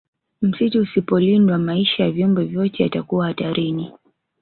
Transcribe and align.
Msitu 0.41 0.81
usipolindwa 0.81 1.57
maisha 1.57 2.03
ya 2.03 2.11
viumbe 2.11 2.43
vyote 2.43 2.83
yatakuwa 2.83 3.27
hatarini 3.27 3.93